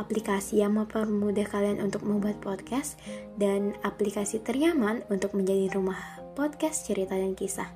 aplikasi 0.00 0.64
yang 0.64 0.78
mempermudah 0.78 1.44
kalian 1.48 1.82
untuk 1.82 2.04
membuat 2.06 2.40
podcast 2.40 2.96
dan 3.36 3.76
aplikasi 3.84 4.40
ternyaman 4.40 5.04
untuk 5.12 5.36
menjadi 5.36 5.72
rumah 5.76 5.98
podcast 6.32 6.88
cerita 6.88 7.12
dan 7.16 7.36
kisah. 7.36 7.68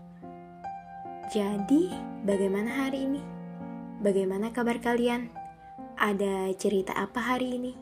Jadi, 1.35 1.91
bagaimana 2.23 2.87
hari 2.87 3.05
ini? 3.05 3.23
Bagaimana 4.01 4.55
kabar 4.55 4.79
kalian? 4.79 5.29
Ada 5.97 6.53
cerita 6.55 6.95
apa 6.95 7.19
hari 7.19 7.59
ini? 7.59 7.73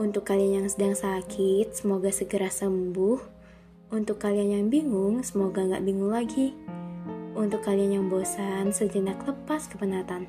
Untuk 0.00 0.24
kalian 0.24 0.64
yang 0.64 0.68
sedang 0.72 0.96
sakit, 0.96 1.76
semoga 1.76 2.08
segera 2.08 2.48
sembuh. 2.48 3.20
Untuk 3.92 4.16
kalian 4.16 4.56
yang 4.56 4.66
bingung, 4.72 5.20
semoga 5.20 5.60
nggak 5.60 5.84
bingung 5.84 6.08
lagi. 6.08 6.56
Untuk 7.36 7.60
kalian 7.62 8.00
yang 8.00 8.06
bosan, 8.08 8.72
sejenak 8.72 9.20
lepas 9.28 9.68
kepenatan. 9.68 10.26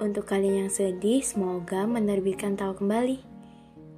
Untuk 0.00 0.32
kalian 0.32 0.64
yang 0.64 0.72
sedih, 0.72 1.20
semoga 1.20 1.84
menerbitkan 1.84 2.56
tahu 2.56 2.80
kembali. 2.80 3.20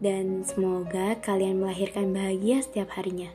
Dan 0.02 0.42
semoga 0.42 1.15
kalian 1.23 1.62
melahirkan 1.62 2.11
bahagia 2.11 2.59
setiap 2.59 2.91
harinya. 2.98 3.30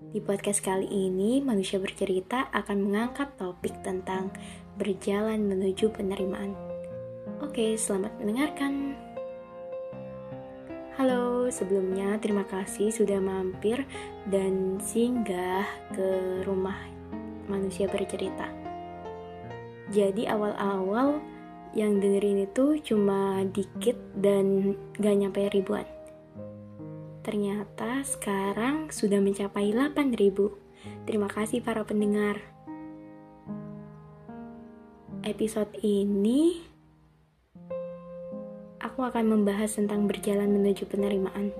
Di 0.00 0.16
podcast 0.24 0.64
kali 0.64 0.88
ini, 0.88 1.44
manusia 1.44 1.76
bercerita 1.76 2.48
akan 2.56 2.88
mengangkat 2.88 3.36
topik 3.36 3.76
tentang 3.84 4.32
berjalan 4.80 5.44
menuju 5.44 5.92
penerimaan. 5.92 6.56
Oke, 7.44 7.76
selamat 7.76 8.16
mendengarkan. 8.16 8.96
Halo, 10.96 11.52
sebelumnya 11.52 12.16
terima 12.16 12.48
kasih 12.48 12.88
sudah 12.88 13.20
mampir 13.20 13.84
dan 14.32 14.80
singgah 14.80 15.68
ke 15.92 16.40
rumah 16.48 16.80
manusia 17.44 17.84
bercerita. 17.92 18.48
Jadi 19.92 20.24
awal-awal 20.24 21.20
yang 21.78 22.02
dengerin 22.02 22.50
itu 22.50 22.82
cuma 22.82 23.46
dikit 23.54 23.94
dan 24.18 24.74
gak 24.98 25.14
nyampe 25.14 25.46
ribuan. 25.54 25.86
Ternyata 27.22 28.02
sekarang 28.02 28.90
sudah 28.90 29.22
mencapai 29.22 29.70
8000. 29.70 31.06
Terima 31.06 31.30
kasih 31.30 31.62
para 31.62 31.86
pendengar. 31.86 32.42
Episode 35.22 35.70
ini 35.86 36.66
aku 38.82 39.06
akan 39.06 39.38
membahas 39.38 39.78
tentang 39.78 40.10
berjalan 40.10 40.50
menuju 40.50 40.82
penerimaan. 40.90 41.54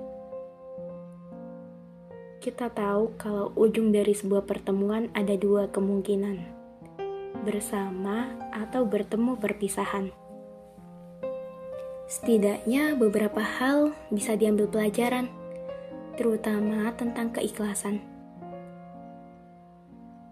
Kita 2.43 2.75
tahu 2.75 3.15
kalau 3.15 3.55
ujung 3.55 3.95
dari 3.95 4.19
sebuah 4.19 4.51
pertemuan 4.51 5.15
ada 5.15 5.39
dua 5.39 5.71
kemungkinan 5.71 6.58
bersama, 7.45 8.33
atau 8.51 8.87
bertemu 8.89 9.39
perpisahan. 9.39 10.11
Setidaknya 12.09 12.97
beberapa 12.97 13.45
hal 13.45 13.93
bisa 14.09 14.33
diambil 14.33 14.65
pelajaran, 14.65 15.29
terutama 16.17 16.89
tentang 16.97 17.31
keikhlasan. 17.37 18.01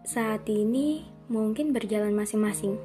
Saat 0.06 0.48
ini 0.48 1.04
mungkin 1.28 1.76
berjalan 1.76 2.16
masing-masing. 2.16 2.80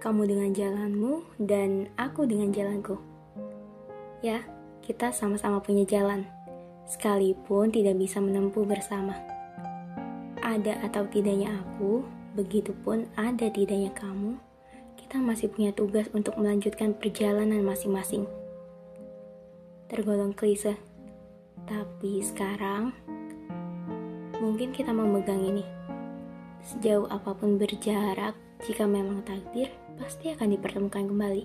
Kamu 0.00 0.24
dengan 0.24 0.54
jalanmu 0.54 1.26
dan 1.42 1.92
aku 1.98 2.24
dengan 2.24 2.54
jalanku. 2.54 2.96
Ya, 4.24 4.46
kita 4.80 5.12
sama-sama 5.12 5.60
punya 5.60 5.84
jalan, 5.84 6.24
sekalipun 6.88 7.68
tidak 7.68 8.00
bisa 8.00 8.22
menempuh 8.22 8.64
bersama. 8.64 9.12
Ada 10.40 10.88
atau 10.88 11.04
tidaknya 11.10 11.52
aku, 11.52 12.00
Begitupun 12.38 13.10
ada 13.18 13.50
tidaknya 13.50 13.90
kamu, 13.98 14.38
kita 14.94 15.18
masih 15.18 15.50
punya 15.50 15.74
tugas 15.74 16.06
untuk 16.14 16.38
melanjutkan 16.38 16.94
perjalanan 16.94 17.66
masing-masing. 17.66 18.30
Tergolong 19.90 20.30
klise, 20.30 20.78
tapi 21.66 22.22
sekarang 22.22 22.94
mungkin 24.38 24.70
kita 24.70 24.94
memegang 24.94 25.42
ini. 25.42 25.66
Sejauh 26.62 27.10
apa 27.10 27.34
pun 27.34 27.58
berjarak, 27.58 28.38
jika 28.62 28.86
memang 28.86 29.26
takdir, 29.26 29.74
pasti 29.98 30.30
akan 30.30 30.54
dipertemukan 30.54 31.10
kembali. 31.10 31.42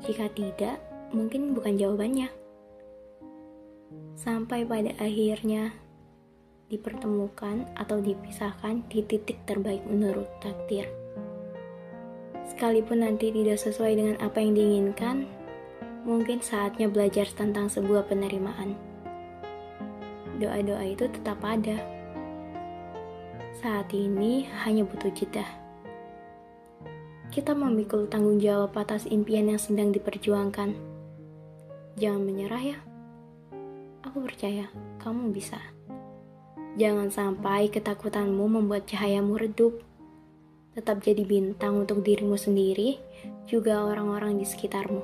Jika 0.00 0.32
tidak, 0.32 0.80
mungkin 1.12 1.52
bukan 1.52 1.76
jawabannya. 1.76 2.32
Sampai 4.16 4.64
pada 4.64 4.96
akhirnya, 4.96 5.76
dipertemukan 6.72 7.68
atau 7.76 8.00
dipisahkan 8.00 8.86
di 8.88 9.04
titik 9.04 9.42
terbaik 9.44 9.84
menurut 9.84 10.28
takdir. 10.40 10.88
Sekalipun 12.44 13.02
nanti 13.02 13.32
tidak 13.32 13.56
sesuai 13.58 13.92
dengan 13.96 14.16
apa 14.20 14.38
yang 14.40 14.54
diinginkan, 14.54 15.24
mungkin 16.04 16.44
saatnya 16.44 16.86
belajar 16.86 17.24
tentang 17.32 17.72
sebuah 17.72 18.06
penerimaan. 18.06 18.76
Doa-doa 20.38 20.84
itu 20.84 21.08
tetap 21.08 21.40
ada. 21.40 21.80
Saat 23.58 23.90
ini 23.96 24.44
hanya 24.62 24.84
butuh 24.84 25.10
jeda. 25.10 25.46
Kita 27.34 27.50
memikul 27.50 28.06
tanggung 28.06 28.38
jawab 28.38 28.76
atas 28.78 29.10
impian 29.10 29.50
yang 29.50 29.58
sedang 29.58 29.90
diperjuangkan. 29.90 30.76
Jangan 31.98 32.22
menyerah 32.22 32.62
ya. 32.62 32.78
Aku 34.06 34.22
percaya 34.22 34.70
kamu 35.02 35.34
bisa. 35.34 35.73
Jangan 36.74 37.06
sampai 37.06 37.70
ketakutanmu 37.70 38.50
membuat 38.50 38.90
cahayamu 38.90 39.38
redup. 39.38 39.78
Tetap 40.74 41.06
jadi 41.06 41.22
bintang 41.22 41.86
untuk 41.86 42.02
dirimu 42.02 42.34
sendiri, 42.34 42.98
juga 43.46 43.86
orang-orang 43.86 44.42
di 44.42 44.46
sekitarmu. 44.46 44.98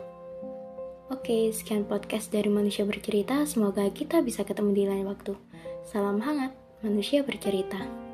Oke, 1.15 1.55
sekian 1.55 1.87
podcast 1.87 2.35
dari 2.35 2.51
Manusia 2.51 2.83
Bercerita. 2.83 3.47
Semoga 3.47 3.87
kita 3.95 4.19
bisa 4.19 4.43
ketemu 4.43 4.71
di 4.75 4.85
lain 4.91 5.07
waktu. 5.07 5.39
Salam 5.87 6.19
hangat, 6.19 6.51
Manusia 6.83 7.23
Bercerita. 7.23 8.10